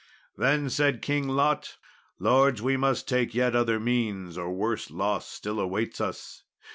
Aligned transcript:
Then 0.35 0.67
said 0.71 1.03
King 1.03 1.27
Lot, 1.27 1.77
"Lords, 2.17 2.59
we 2.59 2.75
must 2.75 3.07
take 3.07 3.35
yet 3.35 3.55
other 3.55 3.79
means, 3.79 4.35
or 4.35 4.51
worse 4.51 4.89
loss 4.89 5.27
still 5.27 5.59
awaits 5.59 6.01
us. 6.01 6.41